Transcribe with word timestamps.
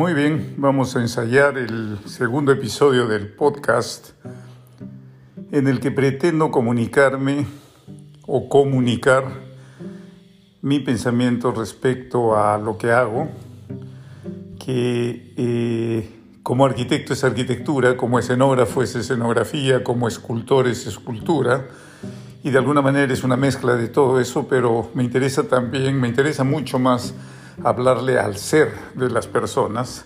Muy 0.00 0.14
bien, 0.14 0.54
vamos 0.56 0.96
a 0.96 1.02
ensayar 1.02 1.58
el 1.58 1.98
segundo 2.06 2.52
episodio 2.52 3.06
del 3.06 3.28
podcast 3.28 4.12
en 5.52 5.68
el 5.68 5.78
que 5.78 5.90
pretendo 5.90 6.50
comunicarme 6.50 7.46
o 8.26 8.48
comunicar 8.48 9.24
mi 10.62 10.78
pensamiento 10.78 11.52
respecto 11.52 12.34
a 12.34 12.56
lo 12.56 12.78
que 12.78 12.90
hago, 12.92 13.28
que 14.58 15.34
eh, 15.36 16.10
como 16.42 16.64
arquitecto 16.64 17.12
es 17.12 17.22
arquitectura, 17.22 17.98
como 17.98 18.18
escenógrafo 18.18 18.82
es 18.82 18.96
escenografía, 18.96 19.84
como 19.84 20.08
escultor 20.08 20.66
es 20.66 20.86
escultura, 20.86 21.66
y 22.42 22.48
de 22.48 22.56
alguna 22.56 22.80
manera 22.80 23.12
es 23.12 23.22
una 23.22 23.36
mezcla 23.36 23.74
de 23.74 23.88
todo 23.88 24.18
eso, 24.18 24.48
pero 24.48 24.88
me 24.94 25.04
interesa 25.04 25.42
también, 25.42 26.00
me 26.00 26.08
interesa 26.08 26.42
mucho 26.42 26.78
más 26.78 27.12
hablarle 27.64 28.18
al 28.18 28.36
ser 28.36 28.72
de 28.94 29.10
las 29.10 29.26
personas, 29.26 30.04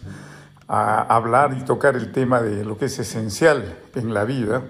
a 0.69 1.03
hablar 1.03 1.57
y 1.59 1.65
tocar 1.65 1.97
el 1.97 2.13
tema 2.13 2.41
de 2.41 2.65
lo 2.65 2.79
que 2.79 2.87
es 2.87 2.99
esencial 2.99 3.77
en 3.95 4.15
la 4.15 4.25
vida. 4.25 4.63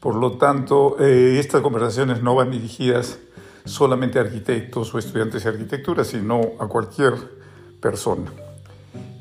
Por 0.00 0.14
lo 0.14 0.32
tanto, 0.38 0.96
eh, 1.00 1.38
estas 1.38 1.62
conversaciones 1.62 2.22
no 2.22 2.34
van 2.34 2.50
dirigidas 2.50 3.18
solamente 3.64 4.18
a 4.18 4.22
arquitectos 4.22 4.94
o 4.94 4.98
estudiantes 4.98 5.44
de 5.44 5.50
arquitectura, 5.50 6.04
sino 6.04 6.40
a 6.58 6.66
cualquier 6.66 7.14
persona. 7.80 8.30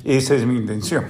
Esa 0.04 0.36
es 0.36 0.46
mi 0.46 0.58
intención. 0.58 1.06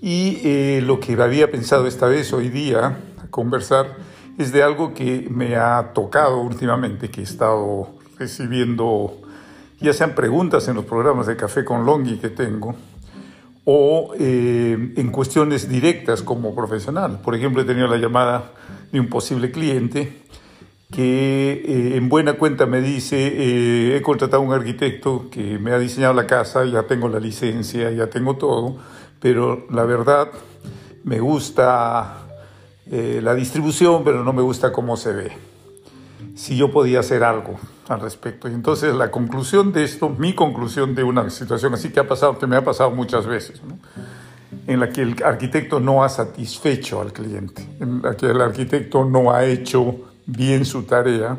Y 0.00 0.40
eh, 0.44 0.82
lo 0.82 1.00
que 1.00 1.20
había 1.20 1.50
pensado 1.50 1.86
esta 1.86 2.06
vez, 2.06 2.32
hoy 2.32 2.50
día, 2.50 2.98
conversar, 3.30 3.96
es 4.36 4.52
de 4.52 4.62
algo 4.62 4.92
que 4.92 5.26
me 5.30 5.56
ha 5.56 5.92
tocado 5.94 6.40
últimamente, 6.40 7.10
que 7.10 7.20
he 7.20 7.24
estado 7.24 7.88
recibiendo 8.18 9.23
ya 9.80 9.92
sean 9.92 10.14
preguntas 10.14 10.66
en 10.68 10.76
los 10.76 10.84
programas 10.84 11.26
de 11.26 11.36
Café 11.36 11.64
con 11.64 11.84
Longi 11.84 12.18
que 12.18 12.30
tengo, 12.30 12.74
o 13.64 14.12
eh, 14.18 14.92
en 14.96 15.10
cuestiones 15.10 15.68
directas 15.68 16.22
como 16.22 16.54
profesional. 16.54 17.20
Por 17.22 17.34
ejemplo, 17.34 17.62
he 17.62 17.64
tenido 17.64 17.88
la 17.88 17.96
llamada 17.96 18.52
de 18.92 19.00
un 19.00 19.08
posible 19.08 19.50
cliente 19.50 20.22
que 20.90 21.62
eh, 21.66 21.96
en 21.96 22.08
buena 22.08 22.34
cuenta 22.34 22.66
me 22.66 22.80
dice, 22.80 23.16
eh, 23.16 23.96
he 23.96 24.02
contratado 24.02 24.42
a 24.42 24.46
un 24.46 24.52
arquitecto 24.52 25.28
que 25.30 25.58
me 25.58 25.72
ha 25.72 25.78
diseñado 25.78 26.14
la 26.14 26.26
casa, 26.26 26.64
ya 26.66 26.84
tengo 26.84 27.08
la 27.08 27.18
licencia, 27.18 27.90
ya 27.90 28.08
tengo 28.08 28.36
todo, 28.36 28.76
pero 29.18 29.66
la 29.70 29.84
verdad 29.84 30.28
me 31.04 31.20
gusta 31.20 32.20
la 32.86 33.34
distribución, 33.34 34.04
pero 34.04 34.22
no 34.22 34.34
me 34.34 34.42
gusta 34.42 34.70
cómo 34.70 34.96
se 34.96 35.12
ve. 35.12 35.53
Si 36.34 36.56
yo 36.56 36.70
podía 36.70 37.00
hacer 37.00 37.22
algo 37.22 37.58
al 37.88 38.00
respecto. 38.00 38.48
Y 38.48 38.54
entonces 38.54 38.94
la 38.94 39.10
conclusión 39.10 39.72
de 39.72 39.84
esto, 39.84 40.08
mi 40.08 40.34
conclusión 40.34 40.94
de 40.94 41.02
una 41.02 41.28
situación 41.30 41.74
así 41.74 41.90
que 41.90 42.00
ha 42.00 42.08
pasado, 42.08 42.38
que 42.38 42.46
me 42.46 42.56
ha 42.56 42.64
pasado 42.64 42.90
muchas 42.90 43.26
veces, 43.26 43.60
en 44.66 44.80
la 44.80 44.88
que 44.88 45.02
el 45.02 45.22
arquitecto 45.22 45.80
no 45.80 46.02
ha 46.02 46.08
satisfecho 46.08 47.00
al 47.00 47.12
cliente, 47.12 47.66
en 47.80 48.02
la 48.02 48.16
que 48.16 48.26
el 48.26 48.40
arquitecto 48.40 49.04
no 49.04 49.32
ha 49.32 49.44
hecho 49.44 49.96
bien 50.26 50.64
su 50.64 50.84
tarea, 50.84 51.36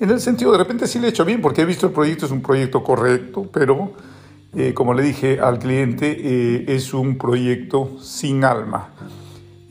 en 0.00 0.10
el 0.10 0.20
sentido 0.20 0.52
de 0.52 0.58
repente 0.58 0.86
sí 0.86 0.98
le 0.98 1.08
he 1.08 1.10
hecho 1.10 1.24
bien, 1.24 1.40
porque 1.40 1.62
he 1.62 1.64
visto 1.64 1.86
el 1.86 1.92
proyecto, 1.92 2.26
es 2.26 2.32
un 2.32 2.42
proyecto 2.42 2.82
correcto, 2.82 3.48
pero 3.52 3.92
eh, 4.56 4.74
como 4.74 4.94
le 4.94 5.02
dije 5.02 5.38
al 5.40 5.58
cliente, 5.58 6.16
eh, 6.18 6.64
es 6.68 6.92
un 6.92 7.18
proyecto 7.18 7.98
sin 8.00 8.44
alma 8.44 8.88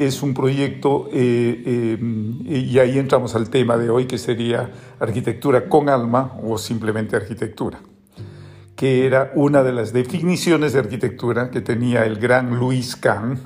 es 0.08 0.24
un 0.24 0.34
proyecto, 0.34 1.10
eh, 1.14 1.64
eh, 1.64 2.68
y 2.68 2.80
ahí 2.80 2.98
entramos 2.98 3.36
al 3.36 3.50
tema 3.52 3.78
de 3.78 3.90
hoy, 3.92 4.06
que 4.06 4.18
sería 4.18 4.72
arquitectura 5.00 5.70
con 5.70 5.90
alma 5.90 6.38
o 6.44 6.58
simplemente 6.58 7.16
arquitectura, 7.16 7.80
que 8.76 9.06
era 9.06 9.32
una 9.36 9.62
de 9.62 9.74
las 9.74 9.94
definiciones 9.94 10.74
de 10.74 10.80
arquitectura 10.80 11.52
que 11.52 11.62
tenía 11.62 12.04
el 12.06 12.18
gran 12.18 12.58
Louis 12.58 12.96
Kahn, 12.96 13.40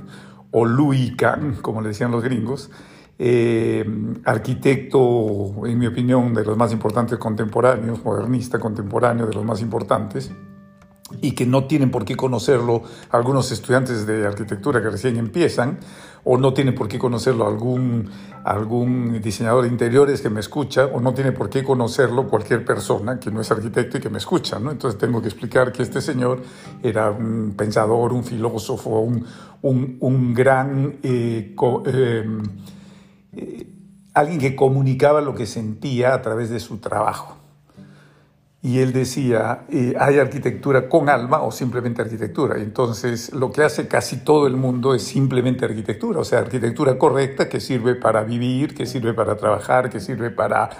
o 0.52 0.64
Louis 0.64 1.14
Kahn, 1.18 1.58
como 1.62 1.82
le 1.82 1.90
decían 1.90 2.12
los 2.12 2.24
gringos, 2.24 2.72
eh, 3.20 3.86
arquitecto, 4.24 5.66
en 5.66 5.78
mi 5.78 5.88
opinión, 5.88 6.34
de 6.34 6.46
los 6.46 6.56
más 6.56 6.72
importantes 6.72 7.18
contemporáneos, 7.18 8.04
modernista 8.04 8.60
contemporáneo 8.60 9.28
de 9.28 9.34
los 9.34 9.44
más 9.44 9.62
importantes, 9.62 10.32
y 11.22 11.34
que 11.34 11.46
no 11.46 11.66
tienen 11.66 11.92
por 11.92 12.04
qué 12.04 12.16
conocerlo 12.16 12.84
algunos 13.12 13.52
estudiantes 13.52 14.08
de 14.08 14.26
arquitectura 14.26 14.82
que 14.82 14.90
recién 14.90 15.18
empiezan, 15.18 15.80
o 16.24 16.38
no 16.38 16.54
tiene 16.54 16.72
por 16.72 16.88
qué 16.88 16.98
conocerlo 16.98 17.46
algún, 17.46 18.10
algún 18.44 19.22
diseñador 19.22 19.64
de 19.64 19.70
interiores 19.70 20.22
que 20.22 20.32
me 20.32 20.40
escucha, 20.40 20.86
o 20.86 21.00
no 21.00 21.14
tiene 21.14 21.32
por 21.32 21.52
qué 21.52 21.64
conocerlo 21.64 22.28
cualquier 22.28 22.66
persona 22.66 23.20
que 23.20 23.30
no 23.30 23.42
es 23.42 23.52
arquitecto 23.52 24.00
y 24.00 24.02
que 24.02 24.10
me 24.10 24.18
escucha. 24.18 24.58
¿no? 24.58 24.72
Entonces 24.72 25.00
tengo 25.00 25.22
que 25.22 25.28
explicar 25.28 25.72
que 25.72 25.84
este 25.84 26.02
señor 26.02 26.42
era 26.82 27.12
un 27.12 27.54
pensador, 27.56 28.12
un 28.12 28.24
filósofo, 28.24 29.02
un, 29.02 29.24
un, 29.62 29.98
un 30.00 30.34
gran... 30.34 30.98
Eh, 31.04 31.56
em, 31.86 32.42
eh, 33.34 33.72
alguien 34.16 34.40
que 34.40 34.56
comunicaba 34.56 35.22
lo 35.22 35.36
que 35.36 35.46
sentía 35.46 36.16
a 36.16 36.22
través 36.22 36.50
de 36.50 36.60
su 36.60 36.78
trabajo 36.78 37.45
y 38.66 38.80
él 38.80 38.94
decía, 38.94 39.66
eh, 39.70 39.94
hay 40.00 40.18
arquitectura 40.18 40.90
con 40.90 41.08
alma 41.08 41.44
o 41.44 41.52
simplemente 41.52 42.02
arquitectura. 42.02 42.58
Entonces, 42.58 43.32
lo 43.32 43.52
que 43.52 43.62
hace 43.62 43.88
casi 43.88 44.18
todo 44.18 44.48
el 44.48 44.56
mundo 44.58 44.96
es 44.96 45.04
simplemente 45.04 45.66
arquitectura, 45.66 46.22
o 46.22 46.24
sea, 46.24 46.40
arquitectura 46.40 46.98
correcta 46.98 47.48
que 47.48 47.60
sirve 47.60 47.94
para 47.94 48.24
vivir, 48.24 48.74
que 48.74 48.88
sirve 48.88 49.14
para 49.14 49.38
trabajar, 49.38 49.92
que 49.92 50.00
sirve 50.00 50.32
para 50.32 50.72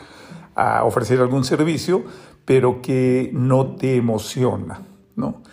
ofrecer 0.82 1.20
algún 1.20 1.44
servicio, 1.44 2.04
pero 2.44 2.82
que 2.82 3.30
no 3.34 3.76
te 3.76 3.98
emociona, 3.98 4.82
¿no? 5.16 5.44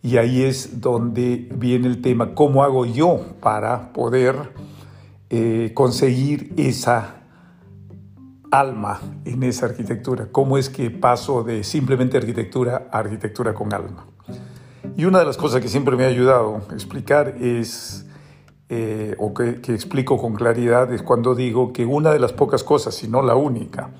Y 0.00 0.16
ahí 0.16 0.42
es 0.42 0.80
donde 0.80 1.50
viene 1.54 1.86
el 1.88 2.00
tema, 2.00 2.34
¿cómo 2.34 2.64
hago 2.64 2.86
yo 2.86 3.20
para 3.40 3.92
poder 3.92 4.36
eh, 5.28 5.72
conseguir 5.74 6.54
esa 6.56 7.23
alma 8.58 9.00
en 9.24 9.42
esa 9.42 9.66
arquitectura, 9.66 10.28
cómo 10.30 10.58
es 10.58 10.70
que 10.70 10.90
paso 10.90 11.42
de 11.42 11.64
simplemente 11.64 12.16
arquitectura 12.16 12.88
a 12.90 12.98
arquitectura 12.98 13.52
con 13.52 13.74
alma. 13.74 14.06
Y 14.96 15.06
una 15.06 15.18
de 15.18 15.24
las 15.24 15.36
cosas 15.36 15.60
que 15.60 15.68
siempre 15.68 15.96
me 15.96 16.04
ha 16.04 16.08
ayudado 16.08 16.62
a 16.70 16.74
explicar 16.74 17.36
es, 17.40 18.06
eh, 18.68 19.16
o 19.18 19.34
que, 19.34 19.60
que 19.60 19.74
explico 19.74 20.18
con 20.18 20.34
claridad, 20.34 20.92
es 20.92 21.02
cuando 21.02 21.34
digo 21.34 21.72
que 21.72 21.84
una 21.84 22.12
de 22.12 22.20
las 22.20 22.32
pocas 22.32 22.62
cosas, 22.62 22.94
si 22.94 23.08
no 23.08 23.22
la 23.22 23.34
única, 23.34 23.90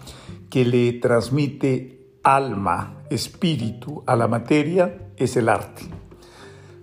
que 0.50 0.64
le 0.64 0.93
transmite 0.94 2.19
alma, 2.22 3.03
espíritu 3.10 4.04
a 4.06 4.14
la 4.14 4.28
materia 4.28 5.10
es 5.16 5.37
el 5.37 5.48
arte. 5.48 5.82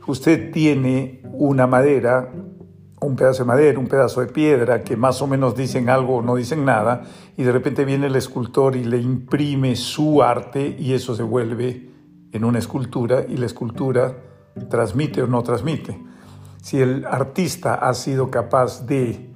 Usted 0.07 0.51
tiene 0.51 1.21
una 1.31 1.67
madera 1.67 2.31
un 3.01 3.15
pedazo 3.15 3.43
de 3.43 3.47
madera, 3.47 3.79
un 3.79 3.87
pedazo 3.87 4.21
de 4.21 4.27
piedra, 4.27 4.83
que 4.83 4.95
más 4.95 5.21
o 5.21 5.27
menos 5.27 5.55
dicen 5.55 5.89
algo 5.89 6.17
o 6.17 6.21
no 6.21 6.35
dicen 6.35 6.65
nada, 6.65 7.03
y 7.35 7.43
de 7.43 7.51
repente 7.51 7.83
viene 7.83 8.07
el 8.07 8.15
escultor 8.15 8.75
y 8.75 8.83
le 8.83 8.97
imprime 8.97 9.75
su 9.75 10.21
arte 10.21 10.75
y 10.79 10.93
eso 10.93 11.15
se 11.15 11.23
vuelve 11.23 11.89
en 12.31 12.43
una 12.45 12.59
escultura 12.59 13.25
y 13.27 13.37
la 13.37 13.47
escultura 13.47 14.15
transmite 14.69 15.23
o 15.23 15.27
no 15.27 15.41
transmite. 15.41 15.99
Si 16.61 16.79
el 16.79 17.05
artista 17.05 17.75
ha 17.75 17.93
sido 17.95 18.29
capaz 18.29 18.85
de 18.85 19.31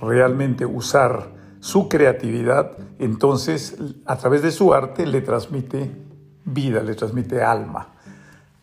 realmente 0.00 0.66
usar 0.66 1.34
su 1.60 1.88
creatividad, 1.88 2.76
entonces 2.98 3.78
a 4.04 4.16
través 4.16 4.42
de 4.42 4.50
su 4.50 4.74
arte 4.74 5.06
le 5.06 5.22
transmite 5.22 5.90
vida, 6.44 6.82
le 6.82 6.94
transmite 6.94 7.42
alma 7.42 7.94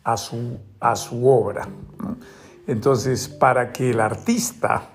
a 0.04 0.16
su, 0.16 0.58
a 0.78 0.94
su 0.94 1.28
obra. 1.28 1.66
Entonces, 2.66 3.28
para 3.28 3.72
que 3.72 3.90
el 3.90 4.00
artista, 4.00 4.90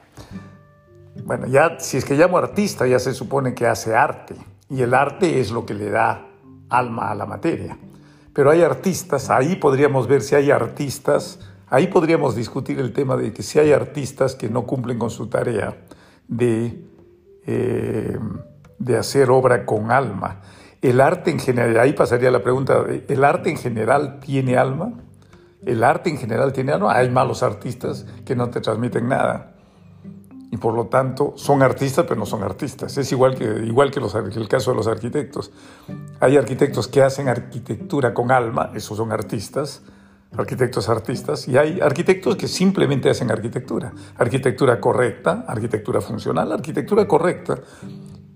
bueno, 1.23 1.47
ya 1.47 1.79
si 1.79 1.97
es 1.97 2.05
que 2.05 2.15
llamo 2.15 2.37
artista, 2.37 2.87
ya 2.87 2.99
se 2.99 3.13
supone 3.13 3.53
que 3.53 3.67
hace 3.67 3.95
arte, 3.95 4.35
y 4.69 4.81
el 4.81 4.93
arte 4.93 5.39
es 5.39 5.51
lo 5.51 5.65
que 5.65 5.73
le 5.73 5.89
da 5.89 6.27
alma 6.69 7.11
a 7.11 7.15
la 7.15 7.25
materia. 7.25 7.77
Pero 8.33 8.51
hay 8.51 8.61
artistas, 8.61 9.29
ahí 9.29 9.55
podríamos 9.55 10.07
ver 10.07 10.21
si 10.21 10.35
hay 10.35 10.51
artistas, 10.51 11.39
ahí 11.67 11.87
podríamos 11.87 12.35
discutir 12.35 12.79
el 12.79 12.93
tema 12.93 13.17
de 13.17 13.33
que 13.33 13.43
si 13.43 13.59
hay 13.59 13.71
artistas 13.71 14.35
que 14.35 14.49
no 14.49 14.65
cumplen 14.65 14.97
con 14.97 15.09
su 15.09 15.27
tarea 15.27 15.77
de, 16.27 16.83
eh, 17.45 18.17
de 18.77 18.97
hacer 18.97 19.29
obra 19.29 19.65
con 19.65 19.91
alma. 19.91 20.41
El 20.81 21.01
arte 21.01 21.31
en 21.31 21.39
general, 21.39 21.77
ahí 21.79 21.93
pasaría 21.93 22.31
la 22.31 22.41
pregunta, 22.41 22.85
¿el 23.07 23.23
arte 23.23 23.49
en 23.49 23.57
general 23.57 24.19
tiene 24.21 24.57
alma? 24.57 24.93
El 25.65 25.83
arte 25.83 26.09
en 26.09 26.17
general 26.17 26.53
tiene 26.53 26.71
algo. 26.71 26.89
Hay 26.89 27.09
malos 27.09 27.43
artistas 27.43 28.05
que 28.25 28.35
no 28.35 28.49
te 28.49 28.61
transmiten 28.61 29.07
nada. 29.07 29.55
Y 30.51 30.57
por 30.57 30.73
lo 30.73 30.87
tanto 30.87 31.33
son 31.35 31.61
artistas, 31.61 32.05
pero 32.07 32.19
no 32.19 32.25
son 32.25 32.43
artistas. 32.43 32.97
Es 32.97 33.11
igual 33.11 33.35
que, 33.35 33.43
igual 33.65 33.91
que, 33.91 33.99
los, 33.99 34.15
el 34.15 34.47
caso 34.47 34.71
de 34.71 34.77
los 34.77 34.87
arquitectos. 34.87 35.51
Hay 36.19 36.37
arquitectos 36.37 36.87
que 36.87 37.03
hacen 37.03 37.27
arquitectura 37.27 38.13
con 38.13 38.31
alma, 38.31 38.71
esos 38.73 38.97
son 38.97 39.11
artistas, 39.11 39.83
arquitectos 40.35 40.89
artistas, 40.89 41.47
y 41.47 41.57
hay 41.57 41.79
arquitectos 41.81 42.35
que 42.35 42.47
simplemente 42.47 43.09
hacen 43.09 43.29
arquitectura. 43.29 43.93
Arquitectura 44.17 44.79
correcta, 44.79 45.45
arquitectura 45.47 46.01
funcional, 46.01 46.51
arquitectura 46.51 47.07
correcta, 47.07 47.59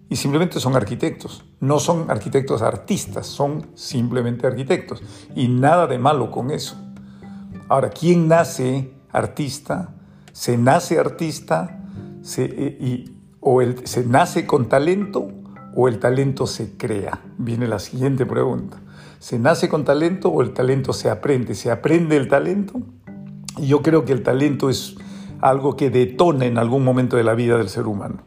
y 0.07 0.15
simplemente 0.15 0.59
son 0.59 0.75
arquitectos. 0.75 1.43
No 1.59 1.79
son 1.79 2.11
arquitectos 2.11 2.61
artistas, 2.61 3.25
son 3.25 3.71
simplemente 3.73 4.45
arquitectos. 4.45 5.01
Y 5.35 5.47
nada 5.47 5.87
de 5.87 5.97
malo 5.97 6.29
con 6.29 6.51
eso. 6.51 6.77
Ahora, 7.69 7.89
¿quién 7.89 8.27
nace 8.27 8.91
artista? 9.11 9.93
¿Se 10.31 10.57
nace 10.57 10.99
artista? 10.99 11.79
¿Se, 12.21 12.45
eh, 12.45 13.05
¿O 13.39 13.61
se 13.83 14.05
nace 14.05 14.45
con 14.45 14.67
talento 14.67 15.29
o 15.75 15.87
el 15.87 15.99
talento 15.99 16.47
se 16.47 16.77
crea? 16.77 17.21
Viene 17.37 17.67
la 17.67 17.79
siguiente 17.79 18.25
pregunta. 18.25 18.81
¿Se 19.19 19.39
nace 19.39 19.69
con 19.69 19.85
talento 19.85 20.29
o 20.29 20.41
el 20.41 20.53
talento 20.53 20.91
se 20.93 21.09
aprende? 21.09 21.55
¿Se 21.55 21.71
aprende 21.71 22.17
el 22.17 22.27
talento? 22.27 22.81
Y 23.57 23.67
yo 23.67 23.81
creo 23.81 24.03
que 24.03 24.11
el 24.11 24.23
talento 24.23 24.69
es 24.69 24.95
algo 25.39 25.75
que 25.75 25.89
detona 25.89 26.45
en 26.45 26.57
algún 26.57 26.83
momento 26.83 27.17
de 27.17 27.23
la 27.23 27.33
vida 27.33 27.57
del 27.57 27.69
ser 27.69 27.87
humano. 27.87 28.23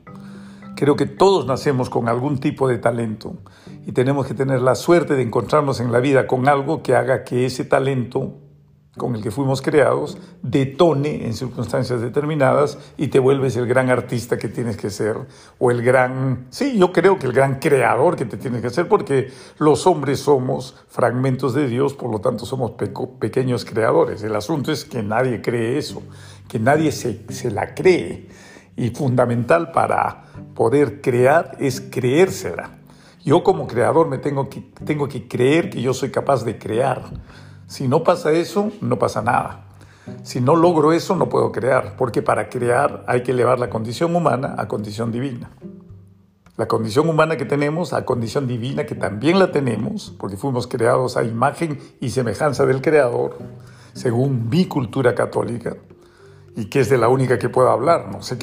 Creo 0.76 0.96
que 0.96 1.06
todos 1.06 1.46
nacemos 1.46 1.88
con 1.88 2.08
algún 2.08 2.38
tipo 2.38 2.68
de 2.68 2.78
talento 2.78 3.38
y 3.86 3.92
tenemos 3.92 4.26
que 4.26 4.34
tener 4.34 4.60
la 4.60 4.74
suerte 4.74 5.14
de 5.14 5.22
encontrarnos 5.22 5.80
en 5.80 5.92
la 5.92 6.00
vida 6.00 6.26
con 6.26 6.48
algo 6.48 6.82
que 6.82 6.94
haga 6.94 7.24
que 7.24 7.46
ese 7.46 7.64
talento 7.64 8.34
con 8.96 9.14
el 9.14 9.22
que 9.22 9.30
fuimos 9.30 9.62
creados 9.62 10.18
detone 10.42 11.26
en 11.26 11.34
circunstancias 11.34 12.00
determinadas 12.00 12.78
y 12.96 13.08
te 13.08 13.18
vuelves 13.18 13.56
el 13.56 13.66
gran 13.66 13.90
artista 13.90 14.38
que 14.38 14.48
tienes 14.48 14.76
que 14.76 14.90
ser 14.90 15.16
o 15.58 15.70
el 15.70 15.82
gran, 15.82 16.46
sí, 16.50 16.78
yo 16.78 16.92
creo 16.92 17.18
que 17.18 17.26
el 17.26 17.32
gran 17.32 17.58
creador 17.58 18.16
que 18.16 18.24
te 18.24 18.36
tienes 18.36 18.62
que 18.62 18.70
ser 18.70 18.88
porque 18.88 19.30
los 19.58 19.86
hombres 19.86 20.20
somos 20.20 20.76
fragmentos 20.88 21.54
de 21.54 21.68
Dios, 21.68 21.94
por 21.94 22.10
lo 22.10 22.20
tanto 22.20 22.46
somos 22.46 22.72
pequeños 23.18 23.64
creadores. 23.64 24.22
El 24.22 24.34
asunto 24.34 24.72
es 24.72 24.84
que 24.84 25.02
nadie 25.02 25.42
cree 25.42 25.78
eso, 25.78 26.02
que 26.48 26.58
nadie 26.58 26.92
se, 26.92 27.24
se 27.28 27.50
la 27.50 27.74
cree 27.74 28.28
y 28.76 28.90
fundamental 28.90 29.72
para 29.72 30.24
poder 30.54 31.00
crear 31.00 31.56
es 31.58 31.80
creérsela. 31.80 32.70
Yo 33.24 33.42
como 33.42 33.66
creador 33.66 34.08
me 34.08 34.18
tengo 34.18 34.48
que, 34.48 34.60
tengo 34.84 35.08
que 35.08 35.26
creer 35.26 35.68
que 35.70 35.82
yo 35.82 35.92
soy 35.92 36.10
capaz 36.10 36.44
de 36.44 36.58
crear. 36.58 37.02
Si 37.66 37.88
no 37.88 38.04
pasa 38.04 38.32
eso, 38.32 38.70
no 38.80 38.98
pasa 38.98 39.22
nada. 39.22 39.64
Si 40.22 40.40
no 40.40 40.54
logro 40.54 40.92
eso, 40.92 41.16
no 41.16 41.28
puedo 41.28 41.50
crear, 41.50 41.96
porque 41.96 42.22
para 42.22 42.48
crear 42.48 43.04
hay 43.08 43.22
que 43.22 43.32
elevar 43.32 43.58
la 43.58 43.70
condición 43.70 44.14
humana 44.14 44.54
a 44.56 44.68
condición 44.68 45.10
divina. 45.10 45.50
La 46.56 46.68
condición 46.68 47.08
humana 47.08 47.36
que 47.36 47.44
tenemos 47.44 47.92
a 47.92 48.04
condición 48.04 48.46
divina 48.46 48.86
que 48.86 48.94
también 48.94 49.38
la 49.38 49.50
tenemos, 49.50 50.14
porque 50.18 50.36
fuimos 50.36 50.66
creados 50.66 51.16
a 51.16 51.24
imagen 51.24 51.78
y 52.00 52.10
semejanza 52.10 52.64
del 52.64 52.80
Creador, 52.80 53.36
según 53.92 54.48
mi 54.48 54.66
cultura 54.66 55.14
católica, 55.14 55.76
y 56.56 56.64
que 56.66 56.80
es 56.80 56.88
de 56.88 56.96
la 56.96 57.08
única 57.08 57.38
que 57.38 57.50
puedo 57.50 57.70
hablar. 57.70 58.08
No 58.10 58.22
sé 58.22 58.38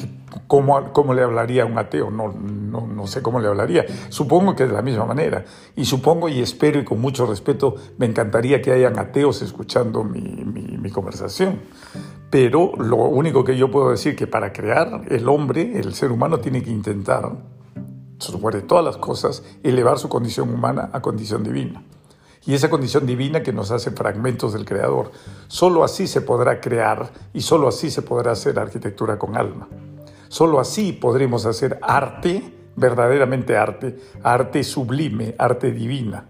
cómo, 0.46 0.92
cómo 0.92 1.12
le 1.14 1.22
hablaría 1.22 1.64
a 1.64 1.66
un 1.66 1.76
ateo, 1.76 2.10
no, 2.10 2.32
no, 2.32 2.86
no, 2.86 3.06
sé 3.08 3.22
cómo 3.22 3.40
le 3.40 3.48
hablaría. 3.48 3.84
Supongo 4.08 4.54
que 4.54 4.66
de 4.66 4.72
la 4.72 4.82
misma 4.82 5.04
manera. 5.04 5.44
Y 5.74 5.84
supongo 5.84 6.28
y 6.28 6.40
espero 6.40 6.78
y 6.78 6.84
con 6.84 7.00
mucho 7.00 7.26
respeto 7.26 7.74
me 7.98 8.06
encantaría 8.06 8.62
que 8.62 8.72
hayan 8.72 8.98
ateos 8.98 9.42
escuchando 9.42 10.04
mi, 10.04 10.20
mi, 10.20 10.78
mi 10.78 10.90
conversación. 10.90 11.60
Pero 12.30 12.72
lo 12.78 12.96
único 12.96 13.44
que 13.44 13.56
yo 13.56 13.70
puedo 13.70 13.90
decir 13.90 14.14
que 14.14 14.26
para 14.26 14.52
crear 14.52 15.02
el 15.08 15.28
hombre, 15.28 15.78
el 15.78 15.94
ser 15.94 16.12
humano 16.12 16.38
tiene 16.38 16.62
que 16.62 16.70
intentar, 16.70 17.32
sobre 18.18 18.62
todas 18.62 18.84
las 18.84 18.96
cosas, 18.96 19.42
elevar 19.62 19.98
su 19.98 20.08
condición 20.08 20.52
humana 20.54 20.88
a 20.92 21.02
condición 21.02 21.42
divina 21.42 21.82
y 22.46 22.54
esa 22.54 22.70
condición 22.70 23.06
divina 23.06 23.42
que 23.42 23.52
nos 23.52 23.70
hace 23.70 23.90
fragmentos 23.90 24.52
del 24.52 24.64
Creador. 24.64 25.10
Solo 25.48 25.84
así 25.84 26.06
se 26.06 26.20
podrá 26.20 26.60
crear 26.60 27.10
y 27.32 27.40
solo 27.40 27.68
así 27.68 27.90
se 27.90 28.02
podrá 28.02 28.32
hacer 28.32 28.58
arquitectura 28.58 29.18
con 29.18 29.36
alma. 29.36 29.68
Solo 30.28 30.60
así 30.60 30.92
podremos 30.92 31.46
hacer 31.46 31.78
arte, 31.82 32.52
verdaderamente 32.76 33.56
arte, 33.56 33.98
arte 34.22 34.64
sublime, 34.64 35.34
arte 35.38 35.70
divina, 35.70 36.28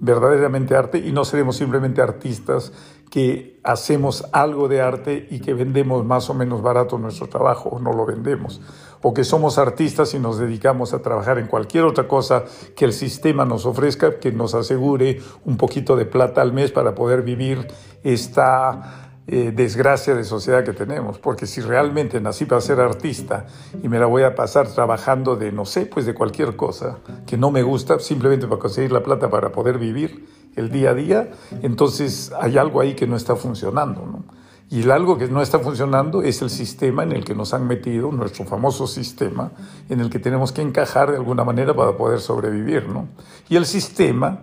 verdaderamente 0.00 0.76
arte 0.76 0.98
y 0.98 1.12
no 1.12 1.24
seremos 1.24 1.56
simplemente 1.56 2.02
artistas 2.02 2.72
que 3.10 3.60
hacemos 3.62 4.24
algo 4.32 4.66
de 4.66 4.80
arte 4.82 5.28
y 5.30 5.38
que 5.38 5.54
vendemos 5.54 6.04
más 6.04 6.28
o 6.30 6.34
menos 6.34 6.62
barato 6.62 6.98
nuestro 6.98 7.28
trabajo 7.28 7.68
o 7.68 7.78
no 7.78 7.92
lo 7.92 8.04
vendemos, 8.04 8.60
o 9.06 9.12
que 9.12 9.22
somos 9.22 9.58
artistas 9.58 10.14
y 10.14 10.18
nos 10.18 10.38
dedicamos 10.38 10.94
a 10.94 11.02
trabajar 11.02 11.38
en 11.38 11.46
cualquier 11.46 11.84
otra 11.84 12.08
cosa 12.08 12.44
que 12.74 12.86
el 12.86 12.94
sistema 12.94 13.44
nos 13.44 13.66
ofrezca, 13.66 14.18
que 14.18 14.32
nos 14.32 14.54
asegure 14.54 15.20
un 15.44 15.58
poquito 15.58 15.94
de 15.94 16.06
plata 16.06 16.40
al 16.40 16.54
mes 16.54 16.72
para 16.72 16.94
poder 16.94 17.20
vivir 17.20 17.68
esta 18.02 19.12
eh, 19.26 19.52
desgracia 19.54 20.14
de 20.14 20.24
sociedad 20.24 20.64
que 20.64 20.72
tenemos, 20.72 21.18
porque 21.18 21.44
si 21.44 21.60
realmente 21.60 22.18
nací 22.18 22.46
para 22.46 22.62
ser 22.62 22.80
artista 22.80 23.44
y 23.82 23.90
me 23.90 23.98
la 23.98 24.06
voy 24.06 24.22
a 24.22 24.34
pasar 24.34 24.68
trabajando 24.68 25.36
de, 25.36 25.52
no 25.52 25.66
sé, 25.66 25.84
pues 25.84 26.06
de 26.06 26.14
cualquier 26.14 26.56
cosa 26.56 27.00
que 27.26 27.36
no 27.36 27.50
me 27.50 27.62
gusta, 27.62 27.98
simplemente 27.98 28.46
para 28.46 28.58
conseguir 28.58 28.90
la 28.90 29.02
plata 29.02 29.28
para 29.28 29.52
poder 29.52 29.78
vivir, 29.78 30.26
el 30.56 30.70
día 30.70 30.90
a 30.90 30.94
día, 30.94 31.30
entonces 31.60 32.32
hay 32.40 32.56
algo 32.56 32.80
ahí 32.80 32.94
que 32.94 33.06
no 33.06 33.16
está 33.16 33.36
funcionando. 33.36 34.06
¿no? 34.06 34.43
Y 34.70 34.82
el 34.82 34.90
algo 34.90 35.18
que 35.18 35.28
no 35.28 35.42
está 35.42 35.58
funcionando 35.58 36.22
es 36.22 36.42
el 36.42 36.50
sistema 36.50 37.02
en 37.02 37.12
el 37.12 37.24
que 37.24 37.34
nos 37.34 37.54
han 37.54 37.66
metido, 37.66 38.10
nuestro 38.10 38.44
famoso 38.44 38.86
sistema, 38.86 39.52
en 39.88 40.00
el 40.00 40.10
que 40.10 40.18
tenemos 40.18 40.52
que 40.52 40.62
encajar 40.62 41.10
de 41.10 41.16
alguna 41.16 41.44
manera 41.44 41.74
para 41.74 41.96
poder 41.96 42.20
sobrevivir. 42.20 42.88
¿no? 42.88 43.08
Y 43.48 43.56
el 43.56 43.66
sistema, 43.66 44.40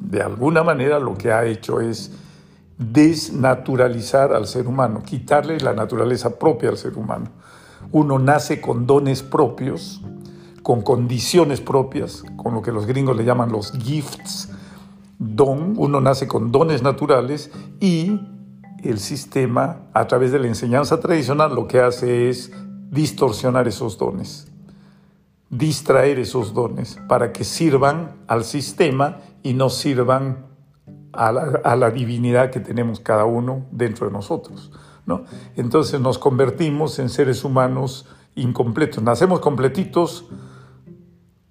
de 0.00 0.22
alguna 0.22 0.62
manera, 0.62 0.98
lo 0.98 1.16
que 1.16 1.32
ha 1.32 1.44
hecho 1.44 1.80
es 1.80 2.12
desnaturalizar 2.78 4.32
al 4.32 4.46
ser 4.46 4.66
humano, 4.66 5.02
quitarle 5.04 5.58
la 5.60 5.72
naturaleza 5.72 6.38
propia 6.38 6.70
al 6.70 6.76
ser 6.76 6.98
humano. 6.98 7.30
Uno 7.92 8.18
nace 8.18 8.60
con 8.60 8.86
dones 8.86 9.22
propios, 9.22 10.02
con 10.62 10.82
condiciones 10.82 11.60
propias, 11.60 12.24
con 12.36 12.54
lo 12.54 12.62
que 12.62 12.72
los 12.72 12.86
gringos 12.86 13.16
le 13.16 13.24
llaman 13.24 13.52
los 13.52 13.72
gifts, 13.72 14.50
don, 15.18 15.74
uno 15.76 16.00
nace 16.00 16.26
con 16.26 16.50
dones 16.50 16.82
naturales 16.82 17.50
y 17.80 18.20
el 18.88 18.98
sistema, 18.98 19.82
a 19.92 20.06
través 20.06 20.32
de 20.32 20.38
la 20.38 20.46
enseñanza 20.46 21.00
tradicional, 21.00 21.54
lo 21.54 21.66
que 21.66 21.80
hace 21.80 22.28
es 22.28 22.52
distorsionar 22.90 23.66
esos 23.68 23.98
dones, 23.98 24.48
distraer 25.50 26.18
esos 26.18 26.54
dones 26.54 26.98
para 27.08 27.32
que 27.32 27.44
sirvan 27.44 28.12
al 28.26 28.44
sistema 28.44 29.18
y 29.42 29.54
no 29.54 29.70
sirvan 29.70 30.46
a 31.12 31.76
la, 31.76 31.90
divinidad 31.90 32.50
que 32.50 32.60
tenemos 32.60 33.00
cada 33.00 33.24
uno 33.24 33.66
dentro 33.70 34.06
de 34.06 34.12
nosotros. 34.12 34.72
¿no? 35.06 35.24
Entonces 35.56 36.00
nos 36.00 36.18
convertimos 36.18 36.98
en 36.98 37.08
seres 37.08 37.44
humanos 37.44 38.06
incompletos. 38.34 39.02
Nacemos 39.02 39.40
completitos, 39.40 40.26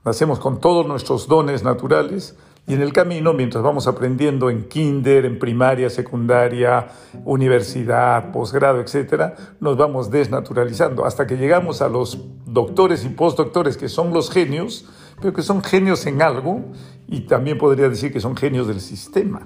nacemos 0.04 0.40
con 0.40 0.60
todos 0.60 0.86
nuestros 0.86 1.28
dones 1.28 1.64
naturales, 1.64 2.36
y 2.66 2.74
en 2.74 2.82
el 2.82 2.94
camino, 2.94 3.34
mientras 3.34 3.62
vamos 3.62 3.88
aprendiendo 3.88 4.50
en 4.50 4.70
kinder, 4.70 5.26
en 5.26 5.38
primaria, 5.38 5.90
secundaria, 5.90 6.88
universidad, 7.26 8.32
posgrado, 8.32 8.80
etcétera, 8.80 9.36
nos 9.60 9.76
vamos 9.76 10.10
desnaturalizando 10.10 11.06
hasta 11.06 11.28
que 11.28 11.36
llegamos 11.36 11.82
a 11.82 11.90
los 11.90 12.20
doctores 12.46 13.04
y 13.04 13.10
postdoctores 13.10 13.76
que 13.76 13.90
son 13.90 14.14
los 14.14 14.32
genios, 14.32 14.86
pero 15.20 15.34
que 15.34 15.42
son 15.42 15.62
genios 15.62 16.06
en 16.06 16.22
algo 16.22 16.62
y 17.08 17.22
también 17.22 17.58
podría 17.58 17.90
decir 17.90 18.14
que 18.14 18.22
son 18.22 18.38
genios 18.38 18.66
del 18.66 18.80
sistema. 18.80 19.46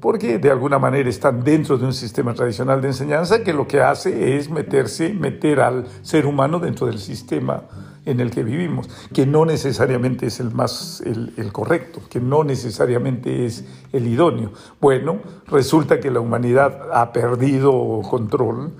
Porque 0.00 0.38
de 0.38 0.50
alguna 0.50 0.78
manera 0.78 1.08
están 1.10 1.44
dentro 1.44 1.76
de 1.76 1.84
un 1.84 1.92
sistema 1.92 2.32
tradicional 2.32 2.80
de 2.80 2.88
enseñanza 2.88 3.42
que 3.42 3.52
lo 3.52 3.68
que 3.68 3.82
hace 3.82 4.38
es 4.38 4.48
meterse, 4.48 5.12
meter 5.12 5.60
al 5.60 5.86
ser 6.00 6.24
humano 6.24 6.58
dentro 6.60 6.86
del 6.86 6.98
sistema 6.98 7.64
en 8.06 8.20
el 8.20 8.30
que 8.30 8.42
vivimos, 8.42 8.88
que 9.12 9.26
no 9.26 9.44
necesariamente 9.44 10.26
es 10.26 10.40
el 10.40 10.52
más 10.52 11.02
el, 11.04 11.52
correcto, 11.52 12.00
que 12.10 12.20
no 12.20 12.44
necesariamente 12.44 13.46
es 13.46 13.64
el 13.92 14.06
idóneo. 14.06 14.52
Bueno, 14.80 15.18
resulta 15.46 16.00
que 16.00 16.10
la 16.10 16.20
humanidad 16.20 16.90
ha 16.92 17.12
perdido 17.12 18.02
control. 18.08 18.72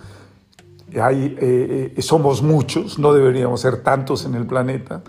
Hay, 1.00 1.36
eh, 1.40 1.94
eh, 1.96 2.02
somos 2.02 2.42
muchos, 2.42 2.98
no 2.98 3.12
deberíamos 3.12 3.60
ser 3.60 3.82
tantos 3.82 4.24
en 4.26 4.34
el 4.34 4.46
planeta. 4.46 5.02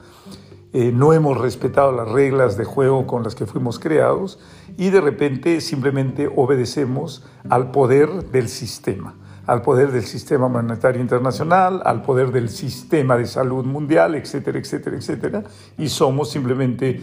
Eh, 0.74 0.92
no 0.94 1.14
hemos 1.14 1.38
respetado 1.38 1.92
las 1.92 2.10
reglas 2.10 2.58
de 2.58 2.66
juego 2.66 3.08
con 3.08 3.24
las 3.24 3.36
que 3.36 3.46
fuimos 3.46 3.80
creados 3.80 4.40
y 4.78 4.90
de 4.90 5.00
repente 5.00 5.62
simplemente 5.62 6.30
obedecemos 6.34 7.24
al 7.50 7.72
poder 7.72 8.26
del 8.32 8.50
sistema 8.50 9.16
al 9.48 9.62
poder 9.62 9.92
del 9.92 10.04
sistema 10.04 10.48
monetario 10.48 11.02
internacional, 11.02 11.82
al 11.86 12.02
poder 12.02 12.32
del 12.32 12.50
sistema 12.50 13.18
de 13.18 13.26
salud 13.26 13.66
mundial, 13.66 14.16
etcétera, 14.16 14.60
etcétera, 14.60 14.98
etcétera, 14.98 15.44
y 15.78 15.90
somos 15.90 16.32
simplemente 16.32 17.02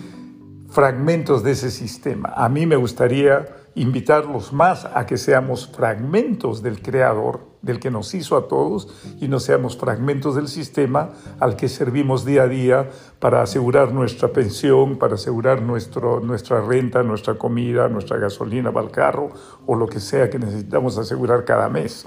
fragmentos 0.68 1.42
de 1.42 1.52
ese 1.52 1.70
sistema. 1.70 2.32
A 2.34 2.48
mí 2.48 2.66
me 2.66 2.76
gustaría 2.76 3.46
invitarlos 3.74 4.52
más 4.52 4.84
a 4.84 5.06
que 5.06 5.16
seamos 5.16 5.68
fragmentos 5.68 6.62
del 6.62 6.82
Creador, 6.82 7.51
del 7.62 7.80
que 7.80 7.90
nos 7.90 8.12
hizo 8.14 8.36
a 8.36 8.48
todos, 8.48 8.88
y 9.20 9.28
no 9.28 9.40
seamos 9.40 9.76
fragmentos 9.76 10.34
del 10.34 10.48
sistema 10.48 11.10
al 11.40 11.56
que 11.56 11.68
servimos 11.68 12.24
día 12.24 12.42
a 12.42 12.48
día 12.48 12.90
para 13.18 13.42
asegurar 13.42 13.92
nuestra 13.92 14.28
pensión, 14.28 14.98
para 14.98 15.14
asegurar 15.14 15.62
nuestro, 15.62 16.20
nuestra 16.20 16.60
renta, 16.60 17.02
nuestra 17.02 17.34
comida, 17.34 17.88
nuestra 17.88 18.18
gasolina 18.18 18.72
para 18.72 18.86
el 18.86 18.92
carro 18.92 19.30
o 19.66 19.76
lo 19.76 19.86
que 19.86 20.00
sea 20.00 20.28
que 20.28 20.38
necesitamos 20.38 20.98
asegurar 20.98 21.44
cada 21.44 21.68
mes. 21.68 22.04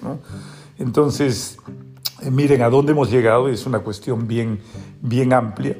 Entonces, 0.77 1.57
eh, 2.21 2.29
miren 2.29 2.61
a 2.61 2.69
dónde 2.69 2.91
hemos 2.91 3.09
llegado, 3.09 3.47
es 3.47 3.65
una 3.65 3.79
cuestión 3.79 4.27
bien, 4.27 4.59
bien 5.01 5.33
amplia 5.33 5.77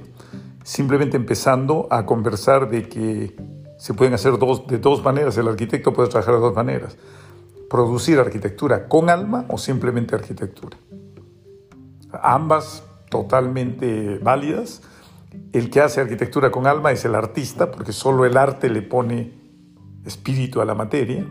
simplemente 0.66 1.16
empezando 1.16 1.88
a 1.92 2.06
conversar 2.08 2.70
de 2.70 2.90
que 2.90 3.36
se 3.78 3.94
pueden 3.94 4.16
hacer 4.16 4.38
dos, 4.40 4.66
de 4.66 4.80
dos 4.80 5.04
maneras, 5.04 5.38
el 5.38 5.48
arquitecto 5.48 5.94
puede 5.94 6.10
trabajar 6.10 6.34
de 6.34 6.42
dos 6.42 6.56
maneras. 6.56 6.98
Producir 7.76 8.20
arquitectura 8.20 8.88
con 8.88 9.10
alma 9.10 9.44
o 9.50 9.58
simplemente 9.58 10.16
arquitectura. 10.16 10.78
Ambas 12.24 12.84
totalmente 13.10 14.18
válidas. 14.20 14.82
El 15.52 15.70
que 15.70 15.82
hace 15.82 16.00
arquitectura 16.00 16.52
con 16.52 16.68
alma 16.68 16.94
es 16.94 17.04
el 17.04 17.16
artista, 17.16 17.72
porque 17.72 17.92
solo 17.92 18.26
el 18.26 18.38
arte 18.38 18.70
le 18.70 18.82
pone 18.82 19.34
espíritu 20.06 20.62
a 20.62 20.66
la 20.66 20.74
materia. 20.74 21.26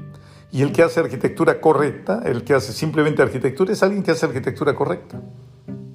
Y 0.52 0.60
el 0.60 0.70
que 0.70 0.82
hace 0.82 1.00
arquitectura 1.00 1.62
correcta, 1.62 2.20
el 2.26 2.44
que 2.44 2.52
hace 2.52 2.74
simplemente 2.74 3.22
arquitectura, 3.22 3.72
es 3.72 3.82
alguien 3.82 4.02
que 4.02 4.10
hace 4.10 4.26
arquitectura 4.26 4.74
correcta, 4.74 5.22